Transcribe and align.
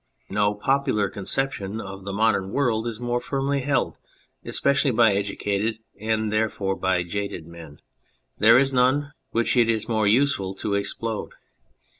No 0.31 0.55
popular 0.55 1.09
conception 1.09 1.79
of 1.79 2.05
the 2.05 2.11
modern 2.11 2.49
world 2.49 2.87
is 2.87 2.99
more 2.99 3.21
firmly 3.21 3.61
held, 3.61 3.99
especially 4.43 4.89
by 4.89 5.13
educated, 5.13 5.77
and 5.99 6.31
therefore 6.31 6.75
by 6.75 7.03
jaded, 7.03 7.45
men. 7.45 7.79
There 8.39 8.57
is 8.57 8.73
none 8.73 9.11
which 9.29 9.55
it 9.55 9.69
is 9.69 9.87
more 9.87 10.07
useful 10.07 10.55
to 10.55 10.73
explode. 10.73 11.33